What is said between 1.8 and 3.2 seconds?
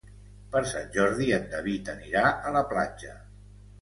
anirà a la platja.